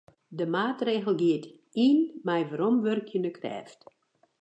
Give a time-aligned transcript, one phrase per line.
[0.37, 1.45] De maatregel giet
[1.85, 3.79] yn mei weromwurkjende krêft.